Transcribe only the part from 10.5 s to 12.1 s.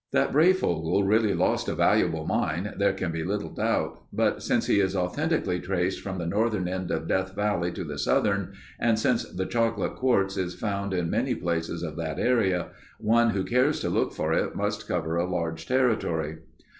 found in many places of